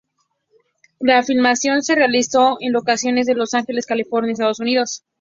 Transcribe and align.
La 0.99 1.21
filmación 1.21 1.83
se 1.83 1.93
realizó 1.93 2.57
en 2.59 2.73
locaciones 2.73 3.27
de 3.27 3.35
Los 3.35 3.53
Ángeles, 3.53 3.85
California, 3.85 4.31
Estados 4.33 4.59
Unidos. 4.59 5.03